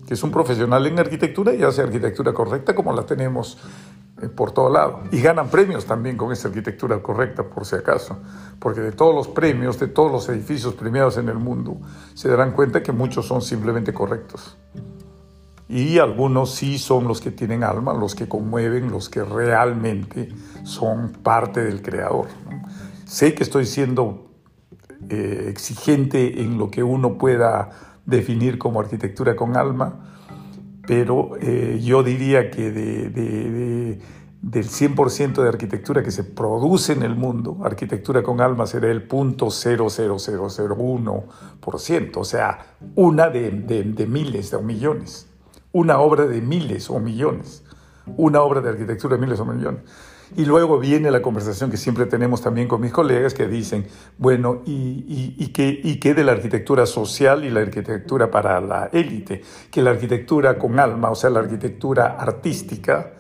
que 0.08 0.16
es 0.16 0.24
un 0.24 0.32
profesional 0.32 0.88
en 0.88 0.98
arquitectura 0.98 1.54
y 1.54 1.62
hace 1.62 1.84
arquitectura 1.84 2.34
correcta 2.34 2.74
como 2.74 2.92
la 2.92 3.06
tenemos 3.06 3.60
por 4.28 4.52
todo 4.52 4.70
lado. 4.70 5.02
Y 5.12 5.22
ganan 5.22 5.50
premios 5.50 5.86
también 5.86 6.18
con 6.18 6.32
esa 6.32 6.50
arquitectura 6.50 7.02
correcta, 7.02 7.44
por 7.44 7.66
si 7.66 7.76
acaso, 7.76 8.18
porque 8.60 8.82
de 8.82 8.92
todos 8.92 9.16
los 9.16 9.28
premios, 9.28 9.80
de 9.80 9.88
todos 9.88 10.12
los 10.12 10.28
edificios 10.30 10.74
premiados 10.74 11.18
en 11.18 11.30
el 11.30 11.38
mundo, 11.38 11.78
se 12.14 12.28
darán 12.28 12.52
cuenta 12.52 12.84
que 12.84 12.92
muchos 12.92 13.26
son 13.26 13.42
simplemente 13.42 13.94
correctos. 13.94 14.58
Y 15.70 16.00
algunos 16.00 16.56
sí 16.56 16.80
son 16.80 17.08
los 17.08 17.22
que 17.22 17.30
tienen 17.30 17.64
alma, 17.64 17.94
los 17.94 18.16
que 18.16 18.28
conmueven, 18.28 18.90
los 18.90 19.08
que 19.08 19.24
realmente 19.24 20.30
son 20.64 21.12
parte 21.12 21.64
del 21.64 21.84
creador. 21.84 22.26
Sé 23.06 23.36
que 23.36 23.44
estoy 23.44 23.66
siendo 23.66 24.32
eh, 25.10 25.46
exigente 25.48 26.42
en 26.42 26.58
lo 26.58 26.70
que 26.70 26.84
uno 26.84 27.18
pueda 27.18 27.70
definir 28.06 28.58
como 28.58 28.80
arquitectura 28.80 29.36
con 29.36 29.56
alma, 29.56 30.09
pero 30.90 31.38
eh, 31.40 31.80
yo 31.84 32.02
diría 32.02 32.50
que 32.50 32.72
del 32.72 34.02
100% 34.42 35.44
de 35.44 35.48
arquitectura 35.48 36.02
que 36.02 36.10
se 36.10 36.24
produce 36.24 36.94
en 36.94 37.04
el 37.04 37.16
mundo, 37.16 37.60
arquitectura 37.64 38.24
con 38.24 38.42
alma 38.42 38.66
será 38.66 38.90
el 38.90 39.04
punto 39.04 39.50
0,0001%, 39.50 42.18
o 42.18 42.24
sea, 42.24 42.76
una 42.96 43.30
de, 43.30 43.52
de 43.52 44.08
miles 44.08 44.52
o 44.52 44.64
millones, 44.64 45.30
una 45.74 46.00
obra 46.00 46.26
de 46.26 46.42
miles 46.42 46.90
o 46.90 47.00
millones, 47.00 47.64
una 48.18 48.42
obra 48.42 48.62
de 48.62 48.70
arquitectura 48.70 49.16
de 49.16 49.22
miles 49.22 49.40
o 49.40 49.46
millones. 49.46 49.84
Y 50.38 50.46
luego 50.46 50.80
viene 50.80 51.10
la 51.10 51.22
conversación 51.22 51.72
que 51.72 51.78
siempre 51.78 52.06
tenemos 52.06 52.42
también 52.42 52.68
con 52.68 52.82
mis 52.82 52.92
colegas 52.92 53.34
que 53.34 53.48
dicen, 53.48 53.88
bueno, 54.18 54.62
¿y, 54.66 55.36
y, 55.38 55.48
qué, 55.98 56.14
de 56.14 56.24
la 56.24 56.34
arquitectura 56.34 56.86
social 56.86 57.44
y 57.44 57.50
la 57.50 57.62
arquitectura 57.62 58.30
para 58.30 58.62
la 58.62 58.90
élite? 58.94 59.42
Que 59.72 59.82
la 59.82 59.92
arquitectura 59.92 60.58
con 60.60 60.80
alma, 60.80 61.10
o 61.10 61.16
sea, 61.16 61.30
la 61.32 61.40
arquitectura 61.40 62.16
artística, 62.20 63.14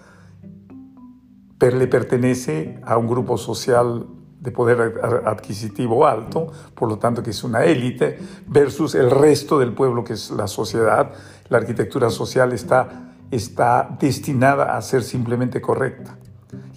le 1.59 1.87
pertenece 1.87 2.79
a 2.85 2.97
un 2.97 3.07
grupo 3.07 3.37
social 3.37 4.05
de 4.39 4.51
poder 4.51 5.01
adquisitivo 5.25 6.07
alto, 6.07 6.47
por 6.73 6.87
lo 6.87 6.97
tanto 6.97 7.21
que 7.21 7.31
es 7.31 7.43
una 7.43 7.65
élite, 7.65 8.17
versus 8.47 8.95
el 8.95 9.11
resto 9.11 9.59
del 9.59 9.73
pueblo 9.73 10.03
que 10.03 10.13
es 10.13 10.31
la 10.31 10.47
sociedad. 10.47 11.11
La 11.49 11.57
arquitectura 11.57 12.09
social 12.09 12.53
está 12.53 13.97
destinada 13.99 14.77
a 14.77 14.81
ser 14.81 15.03
simplemente 15.03 15.59
correcta. 15.59 16.17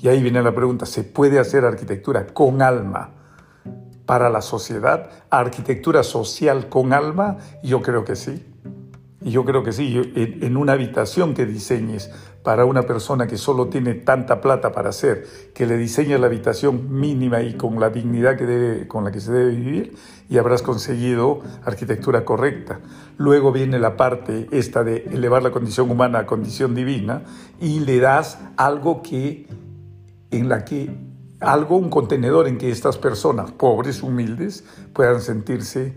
Y 0.03 0.09
ahí 0.09 0.21
viene 0.21 0.43
la 0.43 0.53
pregunta, 0.53 0.85
¿se 0.85 1.05
puede 1.05 1.39
hacer 1.39 1.65
arquitectura 1.65 2.27
con 2.27 2.61
alma 2.61 3.11
para 4.05 4.29
la 4.31 4.43
sociedad? 4.43 5.09
¿Arquitectura 5.31 6.03
social 6.03 6.69
con 6.69 6.93
alma? 6.93 7.39
Yo 7.63 7.83
creo 7.83 8.05
que 8.05 8.17
sí. 8.17 8.45
Y 9.21 9.31
yo 9.31 9.45
creo 9.45 9.63
que 9.63 9.71
sí, 9.71 10.13
en 10.17 10.57
una 10.57 10.73
habitación 10.73 11.35
que 11.35 11.47
diseñes 11.47 12.11
para 12.43 12.65
una 12.65 12.83
persona 12.83 13.29
que 13.29 13.37
solo 13.37 13.69
tiene 13.69 13.95
tanta 13.95 14.41
plata 14.41 14.73
para 14.73 14.89
hacer, 14.89 15.25
que 15.55 15.67
le 15.67 15.77
diseñes 15.77 16.19
la 16.19 16.27
habitación 16.27 16.99
mínima 16.99 17.41
y 17.43 17.55
con 17.55 17.79
la 17.79 17.89
dignidad 17.91 18.37
que 18.37 18.47
debe, 18.47 18.89
con 18.89 19.05
la 19.05 19.13
que 19.13 19.21
se 19.21 19.31
debe 19.31 19.51
vivir, 19.55 19.95
y 20.29 20.39
habrás 20.39 20.63
conseguido 20.63 21.43
arquitectura 21.65 22.25
correcta. 22.25 22.81
Luego 23.19 23.53
viene 23.53 23.79
la 23.79 23.97
parte 23.97 24.49
esta 24.51 24.83
de 24.83 25.09
elevar 25.13 25.45
la 25.45 25.53
condición 25.53 25.89
humana 25.89 26.19
a 26.19 26.27
condición 26.27 26.75
divina 26.75 27.23
y 27.61 27.79
le 27.79 28.01
das 28.01 28.41
algo 28.57 29.03
que 29.03 29.47
en 30.33 30.49
la 30.49 30.65
que 30.65 30.91
algo, 31.41 31.77
un 31.77 31.91
contenedor 31.91 32.49
en 32.49 32.59
que 32.59 32.71
estas 32.71 32.99
personas, 32.99 33.51
pobres, 33.53 34.03
humildes, 34.03 34.65
puedan 34.93 35.21
sentirse 35.21 35.95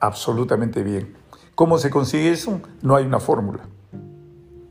absolutamente 0.00 0.82
bien. 0.82 1.14
¿Cómo 1.54 1.78
se 1.78 1.90
consigue 1.90 2.30
eso? 2.30 2.60
No 2.82 2.96
hay 2.96 3.04
una 3.04 3.20
fórmula. 3.20 3.60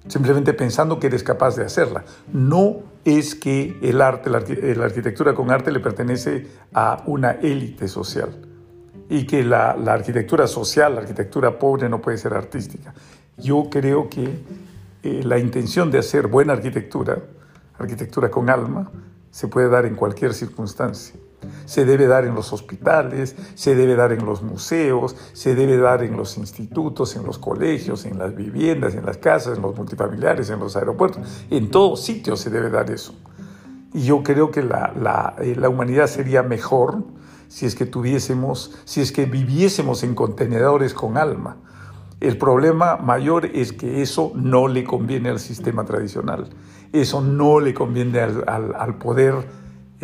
Simplemente 0.07 0.53
pensando 0.53 0.99
que 0.99 1.07
eres 1.07 1.23
capaz 1.23 1.55
de 1.55 1.63
hacerla. 1.63 2.03
No 2.31 2.81
es 3.05 3.35
que 3.35 3.79
el 3.81 4.01
arte, 4.01 4.29
la, 4.29 4.39
arquitectura 4.83 5.33
con 5.33 5.49
arte 5.49 5.71
le 5.71 5.79
pertenece 5.79 6.47
a 6.73 7.03
una 7.05 7.31
élite 7.31 7.87
social 7.87 8.29
y 9.09 9.25
que 9.25 9.43
la, 9.43 9.71
arquitectura 9.71 10.47
social, 10.47 10.95
la 10.95 11.01
arquitectura 11.01 11.57
pobre 11.57 11.87
no 11.87 12.01
puede 12.01 12.17
ser 12.17 12.33
artística. 12.33 12.93
Yo 13.37 13.69
creo 13.69 14.09
que 14.09 14.43
eh, 15.03 15.21
la 15.23 15.39
intención 15.39 15.89
de 15.89 15.99
hacer 15.99 16.27
buena 16.27 16.53
arquitectura 16.53 17.19
arquitectura 17.77 18.29
con 18.29 18.49
alma, 18.49 18.91
se 19.31 19.47
puede 19.47 19.69
dar 19.69 19.85
en 19.85 19.95
cualquier 19.95 20.33
circunstancia. 20.33 21.15
Se 21.65 21.85
debe 21.85 22.07
dar 22.07 22.25
en 22.25 22.35
los 22.35 22.53
hospitales, 22.53 23.35
se 23.55 23.75
debe 23.75 23.95
dar 23.95 24.13
en 24.13 24.25
los 24.25 24.41
museos, 24.41 25.15
se 25.33 25.55
debe 25.55 25.77
dar 25.77 26.03
en 26.03 26.15
los 26.15 26.37
institutos, 26.37 27.15
en 27.15 27.25
los 27.25 27.37
colegios, 27.37 28.05
en 28.05 28.17
las 28.17 28.35
viviendas, 28.35 28.95
en 28.95 29.05
las 29.05 29.17
casas, 29.17 29.57
en 29.57 29.63
los 29.63 29.75
multifamiliares, 29.75 30.49
en 30.49 30.59
los 30.59 30.75
aeropuertos. 30.75 31.21
En 31.49 31.69
todos 31.69 32.03
sitios 32.03 32.39
se 32.39 32.49
debe 32.49 32.69
dar 32.69 32.89
eso. 32.91 33.15
Y 33.93 34.03
yo 34.03 34.23
creo 34.23 34.51
que 34.51 34.63
la, 34.63 34.93
la, 34.99 35.35
eh, 35.39 35.55
la 35.57 35.69
humanidad 35.69 36.07
sería 36.07 36.43
mejor 36.43 37.03
si 37.47 37.65
es 37.65 37.75
que 37.75 37.85
tuviésemos, 37.85 38.75
si 38.85 39.01
es 39.01 39.11
que 39.11 39.25
viviésemos 39.25 40.03
en 40.03 40.15
contenedores 40.15 40.93
con 40.93 41.17
alma. 41.17 41.57
El 42.23 42.37
problema 42.37 42.95
mayor 42.95 43.47
es 43.47 43.73
que 43.73 44.01
eso 44.01 44.31
no 44.33 44.69
le 44.69 44.85
conviene 44.85 45.27
al 45.27 45.39
sistema 45.41 45.83
tradicional. 45.83 46.47
Eso 46.93 47.19
no 47.19 47.59
le 47.59 47.73
conviene 47.73 48.21
al, 48.21 48.95
poder 48.95 49.33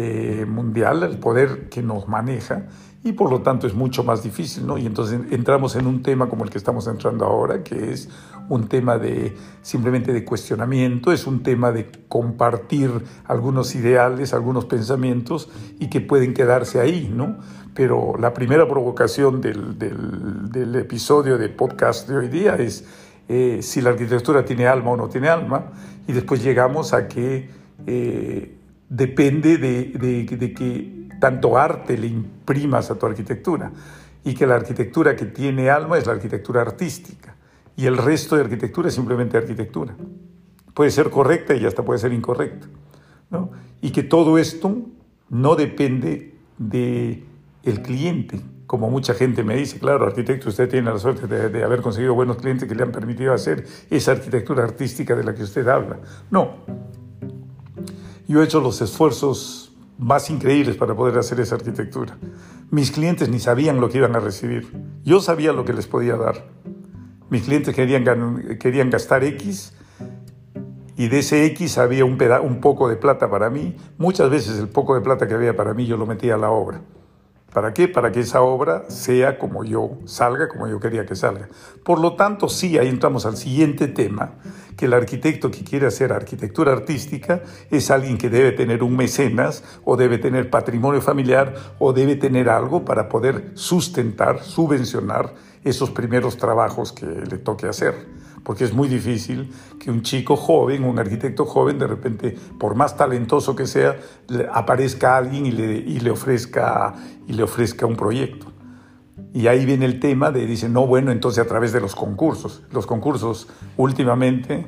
eh, 0.01 0.45
mundial, 0.47 1.03
al 1.03 1.17
poder 1.17 1.67
que 1.67 1.83
nos 1.83 2.07
maneja, 2.07 2.67
y 3.03 3.11
por 3.11 3.29
lo 3.29 3.41
tanto 3.41 3.67
es 3.67 3.73
mucho 3.73 4.05
más 4.05 4.23
difícil, 4.23 4.65
¿no? 4.65 4.77
Y 4.77 4.85
entonces 4.85 5.19
entramos 5.31 5.75
en 5.75 5.87
un 5.87 6.01
tema 6.01 6.29
como 6.29 6.45
el 6.45 6.49
que 6.49 6.57
estamos 6.57 6.87
entrando 6.87 7.25
ahora, 7.25 7.63
que 7.63 7.91
es 7.91 8.07
un 8.47 8.69
tema 8.69 8.97
de 8.97 9.35
simplemente 9.61 10.13
de 10.13 10.23
cuestionamiento, 10.23 11.11
es 11.11 11.27
un 11.27 11.43
tema 11.43 11.73
de 11.73 11.91
compartir 12.07 12.89
algunos 13.25 13.75
ideales, 13.75 14.33
algunos 14.33 14.63
pensamientos 14.63 15.49
y 15.79 15.89
que 15.89 15.99
pueden 15.99 16.33
quedarse 16.33 16.79
ahí, 16.79 17.11
¿no? 17.13 17.39
Pero 17.73 18.13
la 18.17 18.33
primera 18.33 18.69
provocación 18.69 19.41
del, 19.41 19.77
del 19.77 20.75
episodio 20.75 21.37
de 21.37 21.49
podcast 21.49 22.07
de 22.07 22.15
hoy 22.15 22.29
día 22.29 22.55
es 22.55 22.85
eh, 23.27 23.59
si 23.61 23.81
la 23.81 23.89
arquitectura 23.89 24.45
tiene 24.45 24.65
alma 24.65 24.91
o 24.91 24.97
no 24.97 25.09
tiene 25.09 25.27
alma, 25.27 25.65
y 26.07 26.13
después 26.13 26.41
llegamos 26.41 26.93
a 26.93 27.09
que 27.09 27.49
eh, 27.85 28.58
depende 28.89 29.57
de, 29.57 29.85
de, 29.85 30.53
que 30.53 31.07
tanto 31.19 31.57
arte 31.57 31.97
le 31.97 32.07
imprimas 32.07 32.91
a 32.91 32.95
tu 32.97 33.05
arquitectura, 33.05 33.71
y 34.23 34.33
que 34.33 34.45
la 34.45 34.55
arquitectura 34.55 35.15
que 35.15 35.25
tiene 35.25 35.69
alma 35.69 35.97
es 35.97 36.05
la 36.05 36.13
arquitectura 36.13 36.61
artística, 36.61 37.35
y 37.75 37.85
el 37.85 37.97
resto 37.97 38.35
de 38.35 38.41
arquitectura 38.41 38.89
es 38.89 38.95
simplemente 38.95 39.37
arquitectura. 39.37 39.95
Puede 40.73 40.91
ser 40.91 41.09
correcta 41.09 41.55
y 41.55 41.65
hasta 41.65 41.83
puede 41.83 41.99
ser 41.99 42.11
incorrecta. 42.11 42.67
¿no? 43.29 43.51
Y 43.81 43.91
que 43.91 44.03
todo 44.03 44.37
esto 44.37 44.75
no 45.29 45.55
depende 45.55 46.35
del 46.57 47.25
el 47.63 47.81
cliente, 47.81 48.41
como 48.65 48.89
mucha 48.89 49.13
gente 49.13 49.43
me 49.43 49.55
dice, 49.55 49.79
claro, 49.79 50.05
arquitecto, 50.05 50.49
usted 50.49 50.69
tiene 50.69 50.91
la 50.91 50.99
suerte 50.99 51.25
de, 51.27 51.63
haber 51.63 51.81
conseguido 51.81 52.13
buenos 52.13 52.37
clientes 52.37 52.67
que 52.67 52.75
le 52.75 52.83
han 52.83 52.91
permitido 52.91 53.33
hacer 53.33 53.65
esa 53.89 54.11
arquitectura 54.11 54.63
artística 54.63 55.15
de 55.15 55.23
la 55.23 55.33
que 55.33 55.41
usted 55.43 55.67
habla. 55.67 55.97
No. 56.29 56.57
Yo 58.29 58.43
he 58.43 58.45
hecho 58.45 58.61
los 58.61 58.79
esfuerzos 58.79 59.73
más 59.97 60.29
increíbles 60.29 60.77
para 60.77 60.95
poder 60.95 61.17
hacer 61.17 61.39
esa 61.39 61.55
arquitectura. 61.55 62.15
Mis 62.69 62.91
clientes 62.91 63.27
ni 63.27 63.39
sabían 63.39 63.81
lo 63.81 63.89
que 63.89 63.97
iban 63.97 64.15
a 64.15 64.19
recibir. 64.19 64.71
Yo 65.03 65.19
sabía 65.19 65.51
lo 65.51 65.65
que 65.65 65.73
les 65.73 65.87
podía 65.87 66.15
dar. 66.15 66.45
Mis 67.31 67.45
clientes 67.45 67.73
querían, 67.73 68.59
querían 68.59 68.91
gastar 68.91 69.23
X 69.23 69.73
y 70.95 71.07
de 71.07 71.19
ese 71.19 71.43
X 71.45 71.79
había 71.79 72.05
un, 72.05 72.21
un 72.43 72.61
poco 72.61 72.87
de 72.87 72.97
plata 72.97 73.31
para 73.31 73.49
mí. 73.49 73.75
Muchas 73.97 74.29
veces 74.29 74.59
el 74.59 74.69
poco 74.69 74.93
de 74.93 75.01
plata 75.01 75.27
que 75.27 75.33
había 75.33 75.57
para 75.57 75.73
mí 75.73 75.87
yo 75.87 75.97
lo 75.97 76.05
metía 76.05 76.35
a 76.35 76.37
la 76.37 76.51
obra. 76.51 76.81
¿Para 77.53 77.73
qué? 77.73 77.87
Para 77.87 78.11
que 78.11 78.19
esa 78.19 78.41
obra 78.41 78.89
sea 78.89 79.39
como 79.39 79.63
yo, 79.63 79.97
salga 80.05 80.47
como 80.47 80.67
yo 80.67 80.79
quería 80.79 81.05
que 81.05 81.15
salga. 81.15 81.49
Por 81.83 81.99
lo 81.99 82.15
tanto, 82.15 82.47
sí, 82.47 82.77
ahí 82.77 82.87
entramos 82.87 83.25
al 83.25 83.37
siguiente 83.37 83.87
tema, 83.87 84.35
que 84.77 84.85
el 84.85 84.93
arquitecto 84.93 85.49
que 85.49 85.63
quiere 85.63 85.87
hacer 85.87 86.13
arquitectura 86.13 86.71
artística 86.71 87.41
es 87.71 87.89
alguien 87.89 88.17
que 88.17 88.29
debe 88.29 88.51
tener 88.51 88.83
un 88.83 88.95
mecenas 88.95 89.63
o 89.83 89.97
debe 89.97 90.19
tener 90.19 90.49
patrimonio 90.49 91.01
familiar 91.01 91.55
o 91.79 91.91
debe 91.91 92.15
tener 92.15 92.49
algo 92.49 92.85
para 92.85 93.09
poder 93.09 93.51
sustentar, 93.55 94.43
subvencionar 94.43 95.33
esos 95.63 95.89
primeros 95.89 96.37
trabajos 96.37 96.93
que 96.93 97.05
le 97.05 97.39
toque 97.39 97.67
hacer 97.67 98.18
porque 98.49 98.63
es 98.63 98.73
muy 98.73 98.87
difícil 98.87 99.53
que 99.79 99.91
un 99.91 100.01
chico 100.01 100.35
joven, 100.35 100.83
un 100.83 100.97
arquitecto 100.97 101.45
joven, 101.45 101.77
de 101.77 101.85
repente, 101.85 102.35
por 102.57 102.73
más 102.73 102.97
talentoso 102.97 103.55
que 103.55 103.67
sea, 103.67 103.99
aparezca 104.51 105.17
alguien 105.17 105.45
y 105.45 105.51
le, 105.51 105.73
y 105.73 105.99
le, 105.99 106.09
ofrezca, 106.09 106.95
y 107.27 107.33
le 107.33 107.43
ofrezca 107.43 107.85
un 107.85 107.95
proyecto. 107.95 108.47
Y 109.35 109.45
ahí 109.45 109.67
viene 109.67 109.85
el 109.85 109.99
tema 109.99 110.31
de, 110.31 110.47
dicen, 110.47 110.73
no, 110.73 110.87
bueno, 110.87 111.11
entonces 111.11 111.45
a 111.45 111.47
través 111.47 111.73
de 111.73 111.79
los 111.79 111.93
concursos. 111.93 112.63
Los 112.71 112.87
concursos 112.87 113.47
últimamente, 113.77 114.65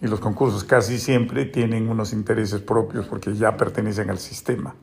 y 0.00 0.06
los 0.06 0.18
concursos 0.18 0.64
casi 0.64 0.98
siempre 0.98 1.44
tienen 1.44 1.90
unos 1.90 2.14
intereses 2.14 2.62
propios 2.62 3.04
porque 3.04 3.34
ya 3.34 3.58
pertenecen 3.58 4.08
al 4.08 4.20
sistema. 4.20 4.74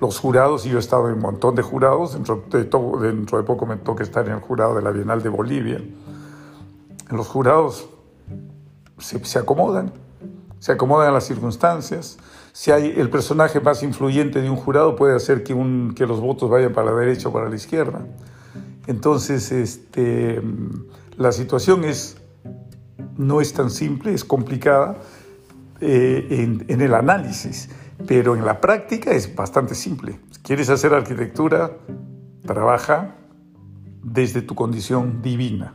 Los 0.00 0.18
jurados, 0.18 0.64
y 0.64 0.70
yo 0.70 0.78
he 0.78 0.80
estado 0.80 1.08
en 1.08 1.16
un 1.16 1.20
montón 1.20 1.56
de 1.56 1.60
jurados, 1.60 2.14
dentro 2.14 2.42
de, 2.50 2.64
dentro 3.06 3.36
de 3.36 3.44
poco 3.44 3.66
me 3.66 3.76
toca 3.76 4.02
estar 4.02 4.26
en 4.26 4.32
el 4.32 4.40
jurado 4.40 4.76
de 4.76 4.80
la 4.80 4.92
Bienal 4.92 5.22
de 5.22 5.28
Bolivia. 5.28 5.82
Los 7.10 7.28
jurados 7.28 7.88
se, 8.98 9.24
se 9.24 9.38
acomodan, 9.38 9.92
se 10.58 10.72
acomodan 10.72 11.08
a 11.08 11.12
las 11.12 11.24
circunstancias. 11.24 12.18
Si 12.52 12.70
hay 12.70 12.94
el 12.96 13.10
personaje 13.10 13.60
más 13.60 13.82
influyente 13.82 14.40
de 14.40 14.50
un 14.50 14.56
jurado 14.56 14.96
puede 14.96 15.16
hacer 15.16 15.42
que, 15.42 15.54
un, 15.54 15.94
que 15.94 16.06
los 16.06 16.20
votos 16.20 16.50
vayan 16.50 16.72
para 16.72 16.90
la 16.92 16.96
derecha 16.96 17.28
o 17.28 17.32
para 17.32 17.48
la 17.48 17.56
izquierda. 17.56 18.06
Entonces, 18.86 19.52
este, 19.52 20.42
la 21.16 21.32
situación 21.32 21.84
es, 21.84 22.16
no 23.16 23.40
es 23.40 23.52
tan 23.52 23.70
simple, 23.70 24.12
es 24.12 24.24
complicada 24.24 24.98
eh, 25.80 26.26
en, 26.30 26.64
en, 26.68 26.80
el 26.80 26.94
análisis, 26.94 27.70
pero 28.06 28.34
en 28.34 28.44
la 28.44 28.60
práctica 28.60 29.12
es 29.12 29.34
bastante 29.34 29.74
simple. 29.74 30.18
Si 30.30 30.40
quieres 30.40 30.70
hacer 30.70 30.92
arquitectura, 30.92 31.72
trabaja 32.44 33.16
desde 34.02 34.42
tu 34.42 34.54
condición 34.54 35.22
divina. 35.22 35.74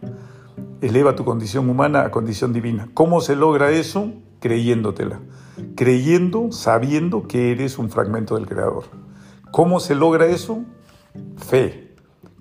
Eleva 0.81 1.15
tu 1.15 1.25
condición 1.25 1.69
humana 1.69 2.01
a 2.01 2.11
condición 2.11 2.53
divina. 2.53 2.89
¿Cómo 2.93 3.21
se 3.21 3.35
logra 3.35 3.71
eso? 3.71 4.11
Creyéndotela. 4.39 5.19
Creyendo, 5.75 6.51
sabiendo 6.51 7.27
que 7.27 7.51
eres 7.51 7.77
un 7.77 7.89
fragmento 7.89 8.35
del 8.35 8.45
Creador. 8.45 8.85
¿Cómo 9.51 9.79
se 9.79 9.95
logra 9.95 10.25
eso? 10.25 10.63
Fe 11.37 11.85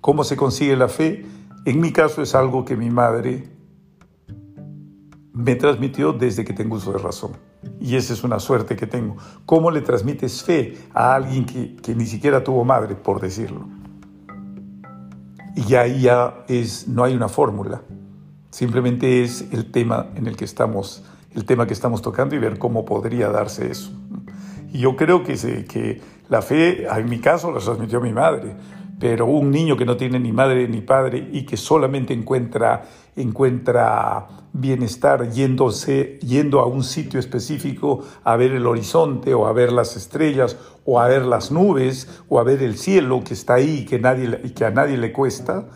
¿Cómo 0.04 0.22
se 0.22 0.36
consigue 0.36 0.76
la 0.76 0.88
fe? 0.88 1.24
En 1.64 1.80
mi 1.80 1.90
caso 1.90 2.20
es 2.20 2.34
algo 2.34 2.66
que 2.66 2.76
mi 2.76 2.90
madre 2.90 3.48
me 5.32 5.54
transmitió 5.54 6.12
desde 6.12 6.44
que 6.44 6.52
tengo 6.52 6.76
uso 6.76 6.92
de 6.92 6.98
razón. 6.98 7.30
Y 7.80 7.96
esa 7.96 8.12
es 8.12 8.22
una 8.22 8.38
suerte 8.38 8.76
que 8.76 8.86
tengo. 8.86 9.16
¿Cómo 9.46 9.70
le 9.70 9.80
transmites 9.80 10.42
fe 10.42 10.76
a 10.92 11.14
alguien 11.14 11.46
que, 11.46 11.94
ni 11.94 12.04
siquiera 12.04 12.44
tuvo 12.44 12.66
madre, 12.66 12.96
por 12.96 13.18
decirlo? 13.18 13.66
Y 15.56 15.74
ahí 15.74 16.02
ya 16.02 16.44
es, 16.48 16.86
no 16.86 17.02
hay 17.02 17.14
una 17.14 17.30
fórmula. 17.30 17.80
Simplemente 18.54 19.24
es 19.24 19.46
el 19.50 19.72
tema 19.72 20.10
en 20.14 20.28
el 20.28 20.36
que 20.36 20.44
estamos, 20.44 21.02
el 21.34 21.44
tema 21.44 21.66
que 21.66 21.72
estamos 21.72 22.02
tocando 22.02 22.36
y 22.36 22.38
ver 22.38 22.56
cómo 22.56 22.84
podría 22.84 23.28
darse 23.28 23.68
eso. 23.68 23.90
Y 24.72 24.78
yo 24.78 24.94
creo 24.94 25.24
que, 25.24 25.36
se, 25.36 25.64
que 25.64 26.00
la 26.28 26.40
fe, 26.40 26.86
en 26.86 27.08
mi 27.08 27.18
caso, 27.18 27.50
la 27.50 27.58
transmitió 27.58 28.00
mi 28.00 28.12
madre 28.12 28.54
pero 28.98 29.26
un 29.26 29.50
niño 29.50 29.76
que 29.76 29.84
no 29.84 29.96
tiene 29.96 30.18
ni 30.18 30.32
madre 30.32 30.68
ni 30.68 30.80
padre 30.80 31.28
y 31.32 31.44
que 31.44 31.56
solamente 31.56 32.14
encuentra, 32.14 32.84
encuentra 33.16 34.28
bienestar 34.52 35.30
yéndose, 35.30 36.18
yendo 36.20 36.60
a 36.60 36.66
un 36.66 36.84
sitio 36.84 37.18
específico 37.18 38.04
a 38.22 38.36
ver 38.36 38.52
el 38.52 38.66
horizonte 38.66 39.34
o 39.34 39.46
a 39.46 39.52
ver 39.52 39.72
las 39.72 39.96
estrellas 39.96 40.56
o 40.84 41.00
a 41.00 41.08
ver 41.08 41.22
las 41.22 41.50
nubes 41.50 42.22
o 42.28 42.38
a 42.38 42.44
ver 42.44 42.62
el 42.62 42.78
cielo 42.78 43.22
que 43.24 43.34
está 43.34 43.54
ahí 43.54 43.84
que, 43.84 43.98
nadie, 43.98 44.40
y 44.44 44.50
que 44.50 44.64
a 44.64 44.70
nadie 44.70 44.96
le 44.96 45.12
cuesta, 45.12 45.66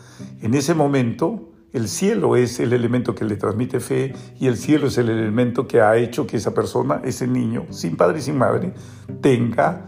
en 0.41 0.53
ese 0.53 0.73
momento 0.73 1.48
el 1.73 1.87
cielo 1.87 2.35
es 2.35 2.59
el 2.59 2.73
elemento 2.73 3.13
que 3.13 3.25
le 3.25 3.35
transmite 3.35 3.79
fe 3.79 4.13
y 4.39 4.47
el 4.47 4.57
cielo 4.57 4.87
es 4.87 4.97
el 4.97 5.09
elemento 5.09 5.67
que 5.67 5.81
ha 5.81 5.95
hecho 5.97 6.25
que 6.25 6.37
esa 6.37 6.53
persona, 6.53 7.01
ese 7.03 7.27
niño, 7.27 7.67
sin 7.69 7.95
padre 7.95 8.19
y 8.19 8.21
sin 8.21 8.37
madre, 8.37 8.73
tenga 9.21 9.85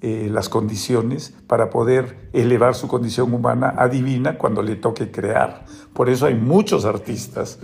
eh, 0.00 0.28
las 0.30 0.48
condiciones 0.48 1.34
para 1.46 1.70
poder 1.70 2.28
elevar 2.32 2.74
su 2.74 2.88
condición 2.88 3.32
humana 3.32 3.74
a 3.76 3.88
divina 3.88 4.36
cuando 4.36 4.62
le 4.62 4.76
toque 4.76 5.10
crear. 5.10 5.64
Por 5.92 6.10
eso 6.10 6.26
hay 6.26 6.34
muchos 6.34 6.84
artistas 6.84 7.58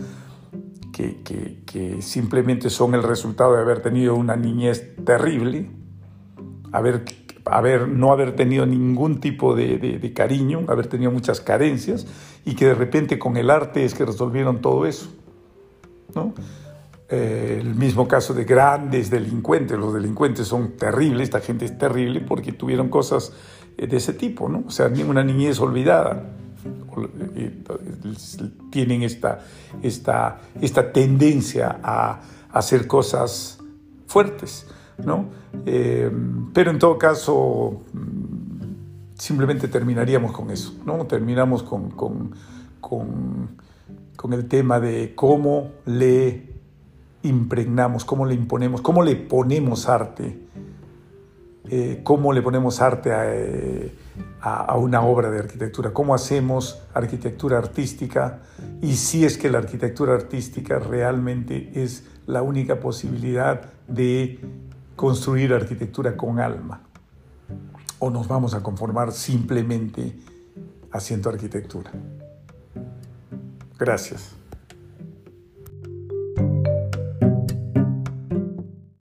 que, 0.92 1.98
simplemente 2.00 2.70
son 2.70 2.94
el 2.94 3.02
resultado 3.02 3.54
de 3.54 3.60
haber 3.60 3.80
tenido 3.80 4.14
una 4.14 4.36
niñez 4.36 4.94
terrible, 5.04 5.70
haber, 6.72 7.04
haber, 7.50 7.88
no 7.88 8.12
haber 8.12 8.36
tenido 8.36 8.66
ningún 8.66 9.20
tipo 9.20 9.54
de, 9.54 9.78
de, 9.78 10.12
cariño, 10.12 10.64
haber 10.68 10.86
tenido 10.86 11.10
muchas 11.10 11.40
carencias 11.40 12.06
y 12.44 12.54
que 12.54 12.66
de 12.66 12.74
repente 12.74 13.18
con 13.18 13.36
el 13.36 13.50
arte 13.50 13.84
es 13.84 13.94
que 13.94 14.04
resolvieron 14.04 14.60
todo 14.60 14.86
eso. 14.86 15.08
¿no? 16.14 16.34
Eh, 17.12 17.58
el 17.60 17.74
mismo 17.74 18.06
caso 18.06 18.34
de 18.34 18.44
grandes 18.44 19.10
delincuentes. 19.10 19.76
Los 19.76 19.92
delincuentes 19.92 20.46
son 20.46 20.76
terribles, 20.76 21.24
esta 21.24 21.40
gente 21.40 21.64
es 21.64 21.76
terrible 21.76 22.20
porque 22.20 22.52
tuvieron 22.52 22.88
cosas 22.88 23.32
eh, 23.76 23.88
de 23.88 23.96
ese 23.96 24.12
tipo, 24.12 24.48
¿no? 24.48 24.62
O 24.68 24.70
sea, 24.70 24.88
una 25.06 25.24
niñez 25.24 25.58
olvidada. 25.58 26.22
Eh, 27.34 27.64
tienen 28.70 29.02
esta, 29.02 29.40
esta, 29.82 30.40
esta 30.60 30.92
tendencia 30.92 31.80
a, 31.82 32.20
hacer 32.52 32.86
cosas 32.86 33.58
fuertes, 34.06 34.66
¿no? 35.04 35.26
Pero 35.64 36.70
en 36.70 36.78
todo 36.78 36.98
caso, 36.98 37.82
mm, 37.92 39.14
simplemente 39.14 39.68
terminaríamos 39.68 40.32
con 40.32 40.50
eso, 40.50 40.74
¿no? 40.84 41.06
Terminamos 41.06 41.62
con, 41.62 41.90
con, 41.90 42.32
con, 42.80 43.56
con 44.16 44.32
el 44.32 44.48
tema 44.48 44.80
de 44.80 45.14
cómo 45.14 45.70
le 45.86 46.50
impregnamos, 47.22 48.04
cómo 48.04 48.26
le 48.26 48.34
imponemos, 48.34 48.80
cómo 48.80 49.02
le 49.02 49.16
ponemos 49.16 49.88
arte, 49.88 50.38
eh, 51.68 52.00
cómo 52.02 52.32
le 52.32 52.42
ponemos 52.42 52.80
arte 52.80 53.10
eh, 53.12 53.94
a, 54.40 54.76
una 54.76 55.02
obra 55.02 55.30
de 55.30 55.40
arquitectura, 55.40 55.92
cómo 55.92 56.14
hacemos 56.14 56.82
arquitectura 56.94 57.58
artística 57.58 58.40
y 58.80 58.94
si 58.94 59.24
es 59.24 59.36
que 59.36 59.50
la 59.50 59.58
arquitectura 59.58 60.14
artística 60.14 60.78
realmente 60.78 61.70
es 61.74 62.06
la 62.26 62.42
única 62.42 62.80
posibilidad 62.80 63.70
de 63.86 64.40
construir 65.00 65.54
arquitectura 65.54 66.14
con 66.14 66.40
alma 66.40 66.82
o 68.00 68.10
nos 68.10 68.28
vamos 68.28 68.52
a 68.52 68.62
conformar 68.62 69.12
simplemente 69.12 70.14
haciendo 70.92 71.30
arquitectura. 71.30 71.90
Gracias. 73.78 74.39